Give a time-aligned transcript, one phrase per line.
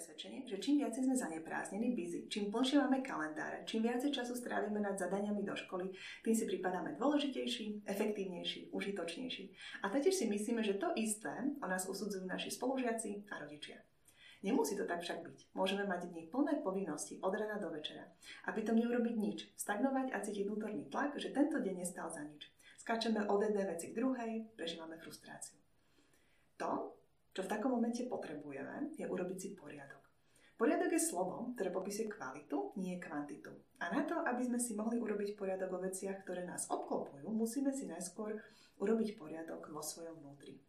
[0.00, 4.80] presvedčenie, že čím viac sme zaneprázdnení, busy, čím plnšie máme kalendáre, čím viac času strávime
[4.80, 5.92] nad zadaniami do školy,
[6.24, 9.44] tým si pripadáme dôležitejší, efektívnejší, užitočnejší.
[9.84, 13.76] A taktiež si myslíme, že to isté o nás usudzujú naši spolužiaci a rodičia.
[14.40, 15.52] Nemusí to tak však byť.
[15.52, 18.08] Môžeme mať dni plné povinnosti od rana do večera
[18.48, 22.48] a pritom neurobiť nič, stagnovať a cítiť vnútorný tlak, že tento deň nestal za nič.
[22.80, 25.60] Skáčeme od jednej veci k druhej, prežívame frustráciu.
[26.56, 26.96] To,
[27.30, 30.00] čo v takom momente potrebujeme, je urobiť si poriadok.
[30.60, 33.48] Poriadok je slovo, ktoré popisuje kvalitu, nie kvantitu.
[33.80, 37.72] A na to, aby sme si mohli urobiť poriadok vo veciach, ktoré nás obklopujú, musíme
[37.72, 38.36] si najskôr
[38.76, 40.60] urobiť poriadok vo svojom vnútri.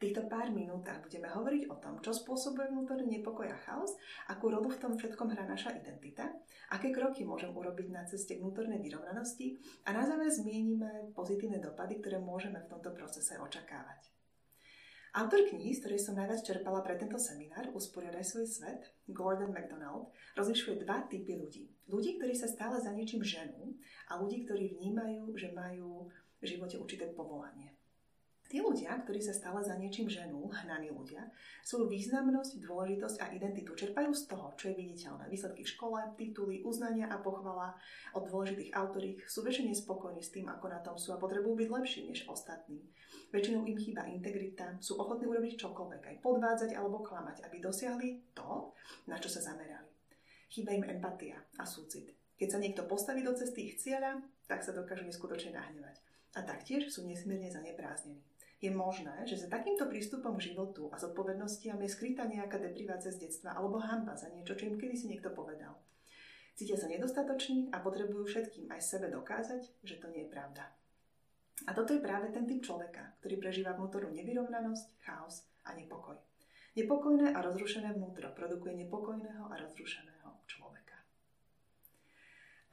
[0.00, 3.92] V týchto pár minútach budeme hovoriť o tom, čo spôsobuje vnútorný nepokoj a chaos,
[4.32, 6.32] akú rolu v tom všetkom hrá naša identita,
[6.72, 12.00] aké kroky môžem urobiť na ceste k vnútornej vyrovnanosti a na záver zmienime pozitívne dopady,
[12.00, 14.19] ktoré môžeme v tomto procese očakávať.
[15.10, 20.14] Autor knihy, z ktorej som najviac čerpala pre tento seminár, Usporiadaj svoj svet, Gordon MacDonald,
[20.38, 21.66] rozlišuje dva typy ľudí.
[21.90, 23.74] Ľudí, ktorí sa stále za niečím ženú
[24.06, 26.06] a ľudí, ktorí vnímajú, že majú
[26.38, 27.74] v živote určité povolanie.
[28.50, 31.22] Tí ľudia, ktorí sa stále za niečím ženú, hnaní ľudia,
[31.62, 35.30] svoju významnosť, dôležitosť a identitu čerpajú z toho, čo je viditeľné.
[35.30, 37.78] Výsledky v škole, tituly, uznania a pochvala
[38.10, 41.68] od dôležitých autorých sú väčšine spokojní s tým, ako na tom sú a potrebujú byť
[41.70, 42.82] lepší než ostatní.
[43.30, 48.74] Väčšinou im chýba integrita, sú ochotní urobiť čokoľvek, aj podvádzať alebo klamať, aby dosiahli to,
[49.06, 49.94] na čo sa zamerali.
[50.50, 52.10] Chýba im empatia a súcit.
[52.34, 54.18] Keď sa niekto postaví do cesty ich cieľa,
[54.50, 56.02] tak sa dokážu neskutočne nahnevať.
[56.34, 58.29] A taktiež sú nesmierne zanepráznení.
[58.60, 63.24] Je možné, že za takýmto prístupom k životu a zodpovednostiam je skrytá nejaká deprivácia z
[63.24, 65.80] detstva alebo hamba za niečo, čo im kedysi niekto povedal.
[66.52, 70.68] Cítia sa nedostatoční a potrebujú všetkým aj sebe dokázať, že to nie je pravda.
[71.64, 76.20] A toto je práve ten typ človeka, ktorý prežíva vnútornú nevyrovnanosť, chaos a nepokoj.
[76.76, 81.00] Nepokojné a rozrušené vnútro produkuje nepokojného a rozrušeného človeka.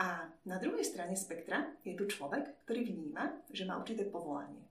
[0.04, 4.67] A na druhej strane spektra je tu človek, ktorý vníma, že má určité povolanie.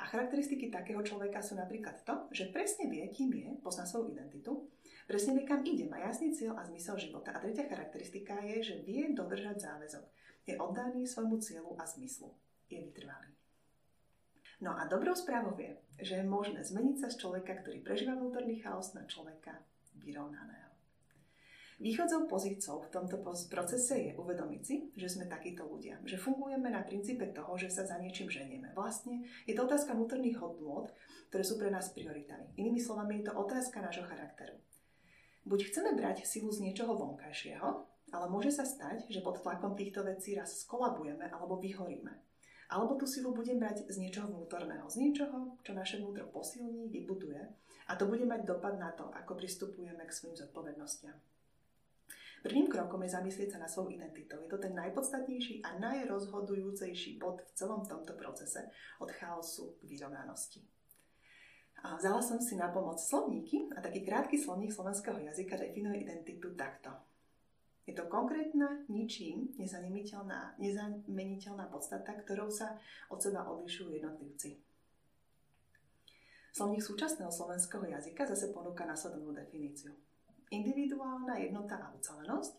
[0.00, 4.64] A charakteristiky takého človeka sú napríklad to, že presne vie, kým je, pozná svoju identitu,
[5.04, 7.36] presne vie, kam ide, má jasný cieľ a zmysel života.
[7.36, 10.04] A tretia charakteristika je, že vie dodržať záväzok.
[10.48, 12.32] Je oddaný svojmu cieľu a zmyslu.
[12.72, 13.28] Je vytrvalý.
[14.64, 18.60] No a dobrou správou je, že je možné zmeniť sa z človeka, ktorý prežíva vnútorný
[18.60, 19.60] chaos, na človeka
[20.00, 20.69] vyrovnaného.
[21.80, 26.84] Východzou pozíciou v tomto procese je uvedomiť si, že sme takíto ľudia, že fungujeme na
[26.84, 28.76] princípe toho, že sa za niečím ženieme.
[28.76, 30.92] Vlastne je to otázka vnútorných hodnôt,
[31.32, 32.52] ktoré sú pre nás prioritami.
[32.60, 34.60] Inými slovami je to otázka nášho charakteru.
[35.48, 37.68] Buď chceme brať silu z niečoho vonkajšieho,
[38.12, 42.12] ale môže sa stať, že pod tlakom týchto vecí raz skolabujeme alebo vyhoríme.
[42.68, 47.40] Alebo tú silu budem brať z niečoho vnútorného, z niečoho, čo naše vnútro posilní, vybuduje
[47.88, 51.16] a to bude mať dopad na to, ako pristupujeme k svojim zodpovednostiam.
[52.40, 54.40] Prvým krokom je zamyslieť sa na svoju identitu.
[54.40, 60.64] Je to ten najpodstatnejší a najrozhodujúcejší bod v celom tomto procese od chaosu k vyrovnanosti.
[61.84, 66.52] A vzala som si na pomoc slovníky a taký krátky slovník slovenského jazyka definuje identitu
[66.56, 66.92] takto.
[67.88, 72.76] Je to konkrétna, ničím nezameniteľná, nezameniteľná podstata, ktorou sa
[73.08, 74.60] od seba odlišujú jednotlivci.
[76.52, 79.96] Slovník súčasného slovenského jazyka zase ponúka následovnú definíciu.
[80.50, 82.58] Individuálna jednota a ucelenosť,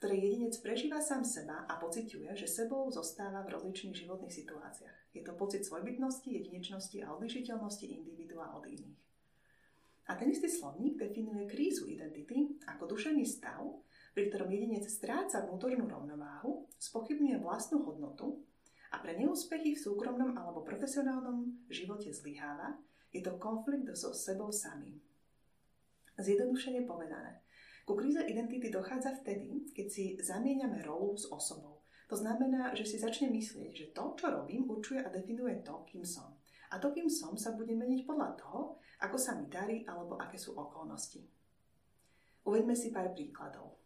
[0.00, 4.98] ktorej jedinec prežíva sám seba a pociťuje, že sebou zostáva v rozličných životných situáciách.
[5.12, 8.96] Je to pocit svojbytnosti, jedinečnosti a odlišiteľnosti individua od iných.
[10.08, 13.60] A ten istý slovník definuje krízu identity ako duševný stav,
[14.16, 18.40] pri ktorom jedinec stráca vnútornú rovnováhu, spochybňuje vlastnú hodnotu
[18.88, 22.80] a pre neúspechy v súkromnom alebo profesionálnom živote zlyháva,
[23.12, 24.96] je to konflikt so sebou samým.
[26.18, 27.46] Zjednodušene povedané,
[27.86, 31.78] ku kríze identity dochádza vtedy, keď si zamieňame rolu s osobou.
[32.10, 36.02] To znamená, že si začne myslieť, že to, čo robím, určuje a definuje to, kým
[36.02, 36.34] som.
[36.74, 40.36] A to, kým som, sa bude meniť podľa toho, ako sa mi darí alebo aké
[40.36, 41.22] sú okolnosti.
[42.44, 43.76] Uvedme si pár príkladov.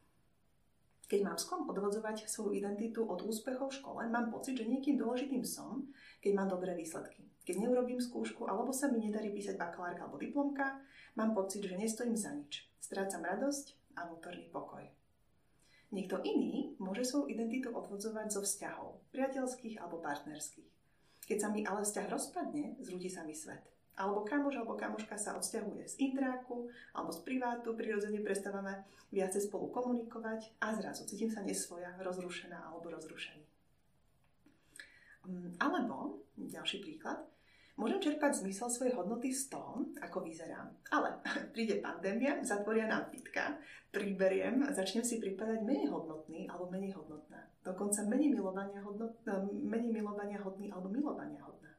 [1.11, 5.45] Keď mám sklon odvodzovať svoju identitu od úspechov v škole, mám pocit, že niekým dôležitým
[5.45, 5.85] som,
[6.25, 7.32] keď mám dobré výsledky.
[7.43, 10.79] Keď neurobím skúšku alebo sa mi nedarí písať bakalárka alebo diplomka,
[11.19, 12.67] mám pocit, že nestojím za nič.
[12.79, 14.87] Strácam radosť a vnútorný pokoj.
[15.93, 20.71] Niekto iný môže svoju identitu odvodzovať zo vzťahov, priateľských alebo partnerských.
[21.29, 25.37] Keď sa mi ale vzťah rozpadne, zrúdi sa mi svet alebo kamoš alebo kamoška sa
[25.37, 31.45] odsťahuje z intráku alebo z privátu, prirodzene prestávame viacej spolu komunikovať a zrazu cítim sa
[31.45, 33.52] nesvoja, rozrušená alebo rozrušený.
[35.27, 37.23] Mm, alebo, ďalší príklad,
[37.73, 40.77] Môžem čerpať zmysel svojej hodnoty z toho, ako vyzerám.
[40.93, 41.25] Ale
[41.57, 43.57] príde pandémia, zatvoria nám fitka,
[43.89, 47.41] priberiem a začnem si pripadať menej hodnotný alebo menej hodnotná.
[47.65, 49.35] Dokonca menej milovania, hodnot, e,
[49.65, 51.73] menej milovania hodný alebo milovania hodná.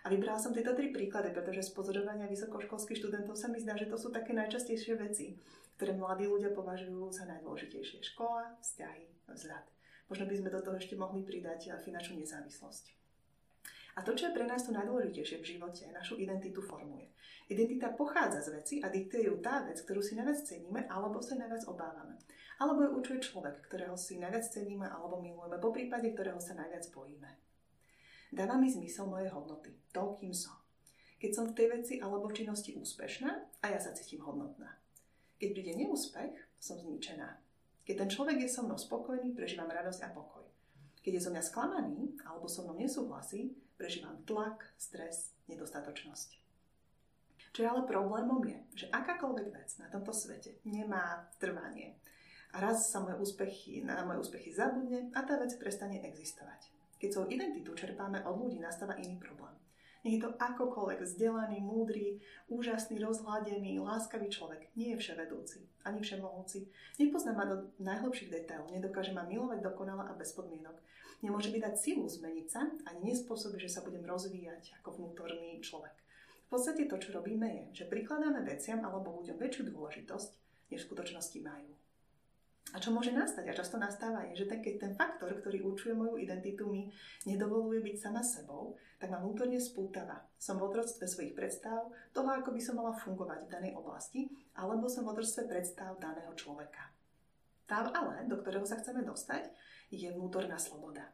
[0.00, 3.92] A vybrala som tieto tri príklady, pretože z pozorovania vysokoškolských študentov sa mi zdá, že
[3.92, 5.36] to sú také najčastejšie veci,
[5.76, 8.00] ktoré mladí ľudia považujú za najdôležitejšie.
[8.00, 9.64] Škola, vzťahy, vzhľad.
[10.10, 12.98] Možno by sme do toho ešte mohli pridať finančnú nezávislosť.
[13.98, 17.10] A to, čo je pre nás to najdôležitejšie v živote, našu identitu formuje.
[17.50, 21.34] Identita pochádza z veci a diktuje ju tá vec, ktorú si najviac ceníme alebo sa
[21.34, 22.14] najviac obávame.
[22.62, 26.86] Alebo ju učuje človek, ktorého si najviac ceníme alebo milujeme, po prípade ktorého sa najviac
[26.94, 27.30] bojíme.
[28.30, 30.54] Dáva mi zmysel moje hodnoty, to, kým som.
[31.18, 33.30] Keď som v tej veci alebo v činnosti úspešná
[33.60, 34.78] a ja sa cítim hodnotná.
[35.42, 37.49] Keď príde neúspech, som zničená.
[37.84, 40.44] Keď ten človek je so mnou spokojný, prežívam radosť a pokoj.
[41.00, 46.40] Keď je zo mňa sklamaný alebo so mnou nesúhlasí, prežívam tlak, stres, nedostatočnosť.
[47.50, 51.98] Čo je ale problémom je, že akákoľvek vec na tomto svete nemá trvanie.
[52.54, 56.70] A raz sa moje úspechy, na moje úspechy zabudne a tá vec prestane existovať.
[57.00, 59.54] Keď svoju identitu čerpáme od ľudí, nastáva iný problém.
[60.00, 64.72] Je to akokoľvek vzdelaný, múdry, úžasný, rozhľadený, láskavý človek.
[64.72, 66.72] Nie je vševedúci, ani všemohúci.
[66.96, 70.72] Nepozná ma do najhlbších detailov, nedokáže ma milovať dokonale a bez podmienok.
[71.20, 75.92] Nemôže mi dať silu zmeniť sa, ani nespôsobí, že sa budem rozvíjať ako vnútorný človek.
[76.48, 80.30] V podstate to, čo robíme, je, že prikladáme veciam alebo ľuďom väčšiu dôležitosť,
[80.72, 81.79] než v skutočnosti majú.
[82.70, 85.90] A čo môže nastať, a často nastáva, je, že ten, keď ten faktor, ktorý určuje
[85.90, 86.86] moju identitu, mi
[87.26, 90.22] nedovoluje byť sama sebou, tak ma vnútorne spútava.
[90.38, 94.86] Som v otroctve svojich predstav, toho, ako by som mala fungovať v danej oblasti, alebo
[94.86, 96.94] som v otroctve predstav daného človeka.
[97.66, 99.50] Tam ale, do ktorého sa chceme dostať,
[99.90, 101.10] je vnútorná sloboda.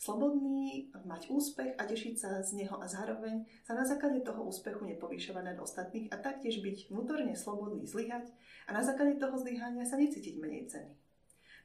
[0.00, 4.88] Slobodný mať úspech a tešiť sa z neho a zároveň sa na základe toho úspechu
[4.88, 8.32] nepovýšovať nad ostatných a taktiež byť vnútorne slobodný zlyhať
[8.64, 10.96] a na základe toho zlyhania sa necítiť menej ceny.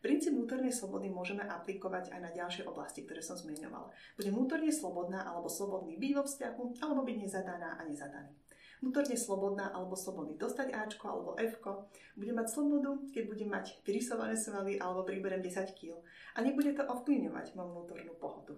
[0.04, 3.96] Princíp vnútornej slobody môžeme aplikovať aj na ďalšie oblasti, ktoré som zmienovala.
[4.20, 8.36] Budem vnútorne slobodná alebo slobodný byť vo vzťahu, alebo byť nezadaná a nezadaný
[8.80, 11.88] vnútorne slobodná alebo slobodný dostať Ačko alebo Fko.
[12.16, 16.00] Budem mať slobodu, keď budem mať vyrysované svaly alebo priberem 10 kg.
[16.36, 18.56] A nebude to ovplyvňovať moju vnútornú pohodu.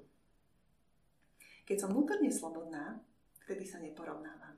[1.67, 3.03] Keď som vnútorne slobodná,
[3.43, 4.55] vtedy sa neporovnávam.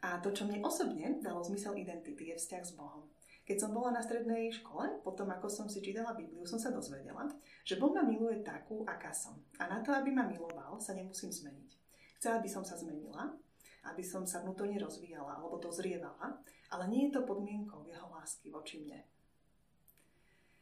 [0.00, 3.04] A to, čo mne osobne dalo zmysel identity, je vzťah s Bohom.
[3.44, 7.26] Keď som bola na strednej škole, potom ako som si čítala Bibliu, som sa dozvedela,
[7.66, 9.42] že Boh ma miluje takú, aká som.
[9.58, 11.70] A na to, aby ma miloval, sa nemusím zmeniť.
[12.22, 13.34] Chcela by som sa zmenila,
[13.88, 16.40] aby som sa vnútorne rozvíjala alebo dozrievala,
[16.70, 19.00] ale nie je to podmienkou jeho lásky voči mne.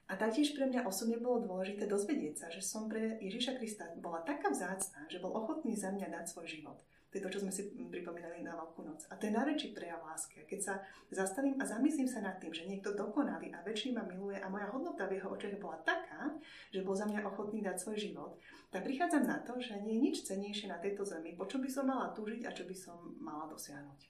[0.09, 4.25] A taktiež pre mňa osobne bolo dôležité dozvedieť sa, že som pre Ježiša Krista bola
[4.25, 6.81] taká vzácná, že bol ochotný za mňa dať svoj život.
[7.09, 9.09] To je to, čo sme si pripomínali na Veľkú noc.
[9.09, 10.45] A to je najväčší prejav lásky.
[10.45, 10.75] Keď sa
[11.09, 14.69] zastavím a zamyslím sa nad tým, že niekto dokonalý a väčší ma miluje a moja
[14.69, 16.37] hodnota v jeho očiach bola taká,
[16.69, 18.37] že bol za mňa ochotný dať svoj život,
[18.69, 21.69] tak prichádzam na to, že nie je nič cenejšie na tejto zemi, po čo by
[21.73, 24.01] som mala túžiť a čo by som mala dosiahnuť.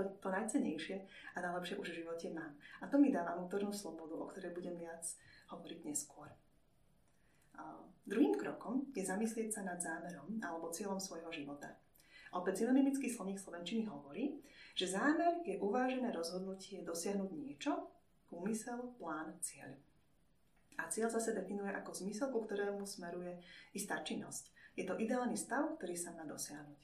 [0.24, 0.96] to najcenejšie
[1.36, 2.56] a najlepšie už v živote mám.
[2.80, 5.04] A to mi dáva vnútornú slobodu, o ktorej budem viac
[5.52, 6.32] hovoriť neskôr.
[7.60, 7.76] A
[8.08, 11.76] druhým krokom je zamyslieť sa nad zámerom alebo cieľom svojho života.
[12.30, 14.38] Opäť synonymický slovník Slovenčiny hovorí,
[14.78, 17.90] že zámer je uvážené rozhodnutie dosiahnuť niečo,
[18.30, 19.74] úmysel, plán, cieľ.
[20.78, 23.42] A cieľ zase definuje ako zmysel, ku ktorému smeruje
[23.74, 24.54] istá činnosť.
[24.78, 26.80] Je to ideálny stav, ktorý sa má dosiahnuť.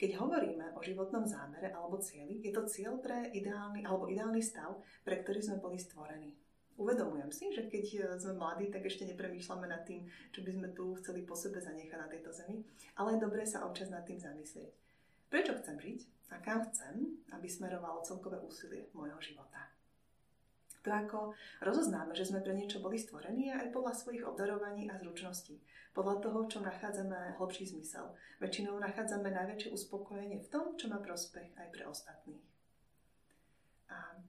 [0.00, 4.80] Keď hovoríme o životnom zámere alebo cieli, je to cieľ pre ideálny alebo ideálny stav,
[5.04, 6.32] pre ktorý sme boli stvorení.
[6.80, 10.68] Uvedomujem si, že keď e, sme mladí, tak ešte nepremýšľame nad tým, čo by sme
[10.72, 12.64] tu chceli po sebe zanechať na tejto zemi,
[12.96, 14.72] ale je dobré sa občas nad tým zamyslieť.
[15.28, 16.00] Prečo chcem žiť
[16.32, 19.68] a kam chcem, aby smerovalo celkové úsilie môjho života.
[20.80, 25.60] To ako rozoznáme, že sme pre niečo boli stvorení aj podľa svojich obdarovaní a zručností.
[25.92, 28.16] Podľa toho, čo nachádzame hlbší zmysel.
[28.40, 32.49] Väčšinou nachádzame najväčšie uspokojenie v tom, čo má prospech aj pre ostatných.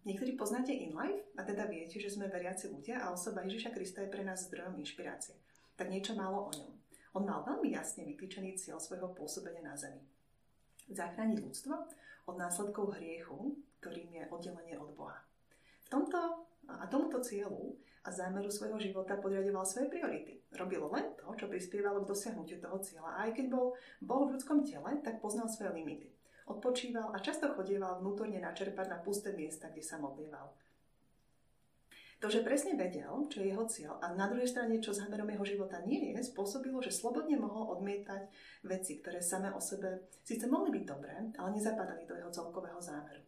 [0.02, 4.10] Niektorí poznáte InLife a teda viete, že sme veriaci ľudia a osoba Ježiša Krista je
[4.10, 5.38] pre nás zdrojom inšpirácie.
[5.78, 6.74] Tak niečo málo o ňom.
[7.14, 10.02] On mal veľmi jasne vytýčený cieľ svojho pôsobenia na Zemi.
[10.90, 11.74] Zachrániť ľudstvo
[12.34, 15.22] od následkov hriechu, ktorým je oddelenie od Boha.
[15.86, 20.42] V tomto a tomuto cieľu a zámeru svojho života podriadoval svoje priority.
[20.58, 23.22] Robil len to, čo prispievalo k dosiahnutiu toho cieľa.
[23.22, 26.10] A aj keď bol Boh v ľudskom tele, tak poznal svoje limity
[26.48, 30.50] odpočíval a často chodieval vnútorne načerpať na pusté miesta, kde sa modlieval.
[32.22, 35.42] To, že presne vedel, čo je jeho cieľ a na druhej strane, čo zámerom jeho
[35.42, 38.30] života nie je, spôsobilo, že slobodne mohol odmietať
[38.62, 43.26] veci, ktoré samé o sebe síce mohli byť dobré, ale nezapadali do jeho celkového zámeru.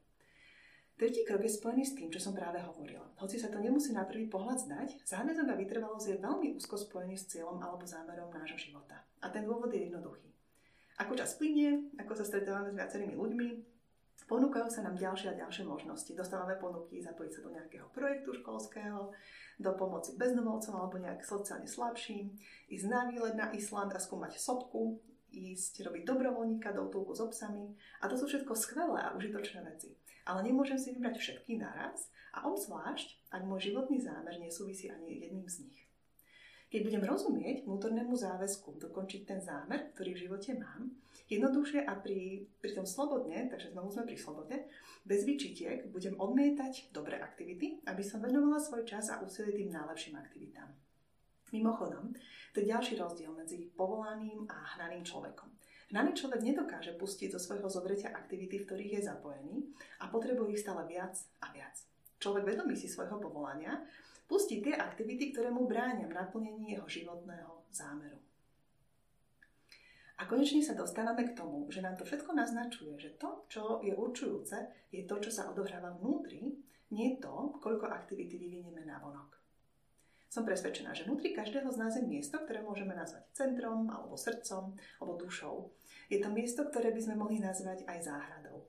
[0.93, 3.09] Tretí krok je spojený s tým, čo som práve hovorila.
[3.17, 7.17] Hoci sa to nemusí na prvý pohľad zdať, záväzok a vytrvalosť je veľmi úzko spojený
[7.17, 9.01] s cieľom alebo zámerom nášho života.
[9.25, 10.32] A ten dôvod je jednoduchý.
[11.01, 13.47] Ako čas plinie, ako sa stretávame s viacerými ľuďmi,
[14.29, 16.11] ponúkajú sa nám ďalšie a ďalšie možnosti.
[16.13, 19.09] Dostávame ponuky zapojiť sa do nejakého projektu školského,
[19.57, 22.33] do pomoci bezdomovcom alebo nejak sociálne slabším,
[22.69, 25.01] ísť na výlet na Island a skúmať sopku,
[25.33, 27.73] ísť robiť dobrovoľníka do útulku s obsami.
[28.01, 29.97] A to sú všetko skvelé a užitočné veci.
[30.23, 35.49] Ale nemôžem si vybrať všetky naraz a obzvlášť, ak môj životný zámer nesúvisí ani jedným
[35.49, 35.79] z nich.
[36.73, 40.89] Keď budem rozumieť vnútornému záväzku dokončiť ten zámer, ktorý v živote mám,
[41.29, 44.57] jednoduchšie a pri, pri tom slobodne, takže znovu sme pri slobode,
[45.05, 50.17] bez vyčitiek budem odmietať dobré aktivity, aby som venovala svoj čas a úsilie tým najlepším
[50.17, 50.73] aktivitám.
[51.53, 52.17] Mimochodom,
[52.57, 55.53] to je ďalší rozdiel medzi povolaným a hnaným človekom.
[55.93, 59.69] Hnaný človek nedokáže pustiť zo svojho zovretia aktivity, v ktorých je zapojený
[60.01, 61.85] a potrebuje ich stále viac a viac.
[62.17, 63.77] Človek vedomý si svojho povolania
[64.33, 68.17] pustí tie aktivity, ktoré mu bránia v naplnení jeho životného zámeru.
[70.17, 73.93] A konečne sa dostávame k tomu, že nám to všetko naznačuje, že to, čo je
[73.93, 76.57] určujúce, je to, čo sa odohráva vnútri,
[76.89, 79.37] nie to, koľko aktivity vyvinieme na vonok.
[80.33, 84.73] Som presvedčená, že vnútri každého z nás je miesto, ktoré môžeme nazvať centrom, alebo srdcom,
[84.97, 85.69] alebo dušou.
[86.09, 88.65] Je to miesto, ktoré by sme mohli nazvať aj záhradou.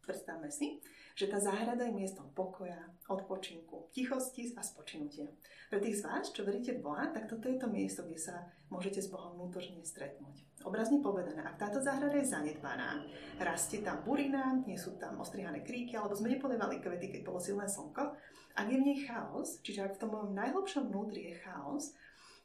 [0.00, 0.80] Predstavme si,
[1.16, 2.76] že tá záhrada je miestom pokoja,
[3.08, 5.24] odpočinku, tichosti a spočinutia.
[5.72, 8.44] Pre tých z vás, čo veríte v Boha, tak toto je to miesto, kde sa
[8.68, 10.44] môžete s Bohom vnútorne stretnúť.
[10.68, 13.00] Obrazne povedané, ak táto záhrada je zanedbaná,
[13.40, 17.64] rastie tam burina, nie sú tam ostrihané kríky, alebo sme nepodevali kvety, keď bolo silné
[17.64, 18.12] slnko,
[18.56, 21.96] ak je v nej chaos, čiže ak v tom mojom najhlbšom vnútri je chaos,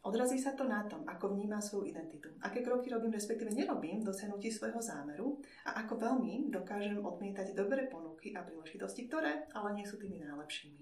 [0.01, 4.09] odrazí sa to na tom, ako vnímam svoju identitu, aké kroky robím, respektíve nerobím v
[4.09, 9.85] dosiahnutí svojho zámeru a ako veľmi dokážem odmietať dobré ponuky a príležitosti, ktoré ale nie
[9.85, 10.81] sú tými najlepšími.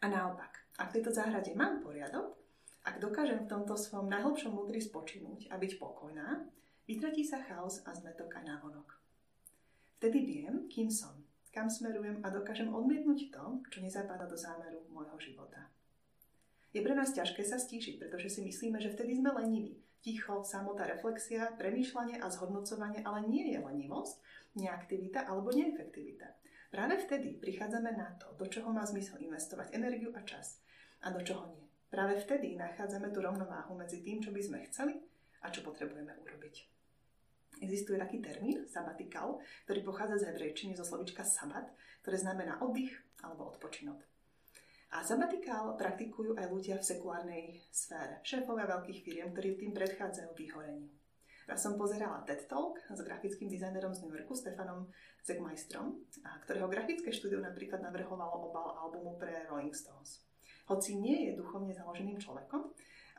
[0.00, 2.36] A naopak, ak v tejto záhrade mám poriadok,
[2.84, 6.48] ak dokážem v tomto svojom najhlbšom vnútri spočinúť a byť pokojná,
[6.88, 8.96] vytratí sa chaos a zmetok aj návonok.
[10.00, 11.12] Vtedy viem, kým som,
[11.52, 15.68] kam smerujem a dokážem odmietnúť to, čo nezapadá do zámeru môjho života.
[16.70, 19.82] Je pre nás ťažké sa stíšiť, pretože si myslíme, že vtedy sme leniví.
[20.00, 24.16] Ticho, samota, reflexia, premýšľanie a zhodnocovanie ale nie je lenivosť,
[24.56, 26.40] neaktivita alebo neefektivita.
[26.70, 30.62] Práve vtedy prichádzame na to, do čoho má zmysel investovať energiu a čas
[31.02, 31.66] a do čoho nie.
[31.90, 34.94] Práve vtedy nachádzame tú rovnováhu medzi tým, čo by sme chceli
[35.42, 36.54] a čo potrebujeme urobiť.
[37.60, 41.68] Existuje taký termín, sabatikal, ktorý pochádza z hebrejčiny zo slovička sabat,
[42.00, 44.00] ktoré znamená oddych alebo odpočinok.
[44.90, 50.90] A sabatikál praktikujú aj ľudia v sekulárnej sfére, šéfovia veľkých firiem, ktorí tým predchádzajú vyhoreniu.
[51.46, 54.90] Raz som pozerala TED Talk s grafickým dizajnerom z New Yorku, Stefanom
[55.22, 55.98] Zegmeistrom,
[56.46, 60.26] ktorého grafické štúdio napríklad navrhovalo obal albumu pre Rolling Stones.
[60.70, 62.70] Hoci nie je duchovne založeným človekom,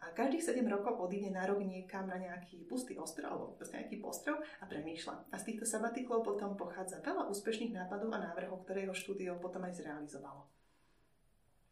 [0.02, 4.02] a každých 7 rokov odíde na rok niekam na nejaký pustý ostrov alebo proste nejaký
[4.02, 5.30] postrov a premýšľa.
[5.30, 9.62] A z týchto sabatiklov potom pochádza veľa úspešných nápadov a návrhov, ktoré jeho štúdio potom
[9.62, 10.50] aj zrealizovalo.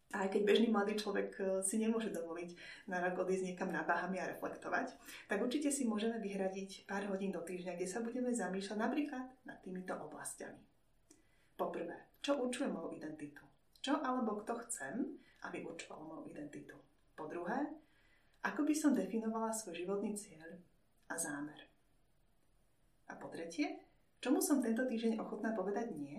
[0.09, 2.49] A aj keď bežný mladý človek e, si nemôže dovoliť
[2.89, 4.97] na rok odísť niekam na Bahami a reflektovať,
[5.29, 9.61] tak určite si môžeme vyhradiť pár hodín do týždňa, kde sa budeme zamýšľať napríklad nad
[9.61, 10.57] týmito oblastiami.
[11.53, 13.45] Poprvé, čo určuje moju identitu?
[13.85, 15.13] Čo alebo kto chcem,
[15.45, 16.73] aby určoval moju identitu?
[17.13, 17.69] Po druhé,
[18.41, 20.57] ako by som definovala svoj životný cieľ
[21.11, 21.69] a zámer?
[23.09, 23.77] A po tretie,
[24.17, 26.17] čomu som tento týždeň ochotná povedať nie,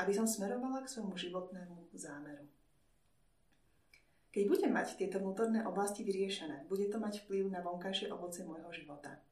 [0.00, 2.57] aby som smerovala k svojmu životnému zámeru?
[4.28, 8.68] Keď budem mať tieto vnútorné oblasti vyriešené, bude to mať vplyv na vonkajšie ovoce môjho
[8.76, 9.24] života.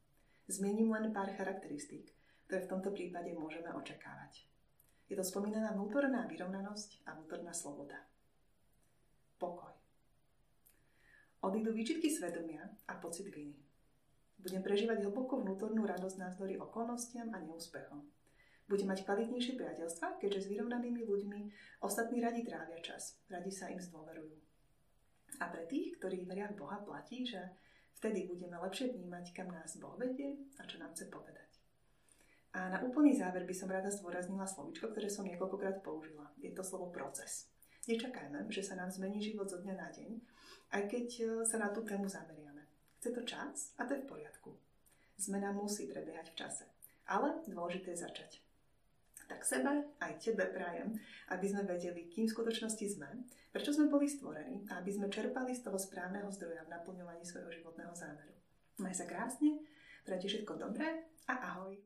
[0.49, 2.09] Zmením len pár charakteristík,
[2.49, 4.49] ktoré v tomto prípade môžeme očakávať.
[5.07, 8.09] Je to spomínaná vnútorná vyrovnanosť a vnútorná sloboda.
[9.37, 9.75] Pokoj.
[11.45, 13.61] Odídu výčitky svedomia a pocit viny.
[14.41, 18.01] Budem prežívať hlbokú vnútornú radosť názdory okolnostiam a neúspechom.
[18.67, 21.41] Budem mať kvalitnejšie priateľstva, keďže s vyrovnanými ľuďmi
[21.83, 24.46] ostatní radi trávia čas, radi sa im zdôverujú.
[25.41, 27.41] A pre tých, ktorí veria v Boha, platí, že
[28.01, 31.47] vtedy budeme lepšie vnímať, kam nás Boh vedie a čo nám chce povedať.
[32.57, 36.33] A na úplný záver by som rada zdôraznila slovičko, ktoré som niekoľkokrát použila.
[36.41, 37.53] Je to slovo proces.
[37.85, 40.11] Nečakajme, že sa nám zmení život zo dňa na deň,
[40.73, 42.65] aj keď e, sa na tú tému zameriame.
[42.99, 44.51] Chce to čas a to je v poriadku.
[45.21, 46.65] Zmena musí prebiehať v čase.
[47.07, 48.31] Ale dôležité je začať.
[49.27, 50.95] Tak sebe aj tebe prajem,
[51.35, 53.11] aby sme vedeli, kým v skutočnosti sme,
[53.53, 57.51] prečo sme boli stvorení a aby sme čerpali z toho správneho zdroja v naplňovaní svojho
[57.53, 58.33] životného zámeru.
[58.81, 59.61] Maj sa krásne,
[60.03, 61.77] prajem všetko dobré a ahoj.